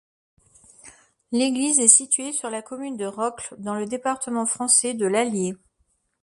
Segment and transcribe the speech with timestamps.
[1.31, 5.55] L'église est située sur la commune de Rocles, dans le département français de l'Allier.